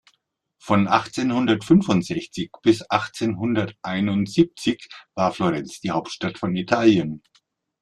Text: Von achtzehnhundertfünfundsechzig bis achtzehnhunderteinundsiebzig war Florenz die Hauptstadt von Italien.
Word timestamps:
Von 0.57 0.87
achtzehnhundertfünfundsechzig 0.87 2.49
bis 2.63 2.89
achtzehnhunderteinundsiebzig 2.89 4.89
war 5.13 5.31
Florenz 5.31 5.79
die 5.79 5.91
Hauptstadt 5.91 6.39
von 6.39 6.55
Italien. 6.55 7.21